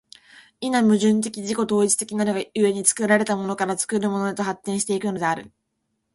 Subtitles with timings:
[0.59, 5.51] 否、矛盾的自己同一的なるが故に、作られたものから作るものへと発展し行くのである。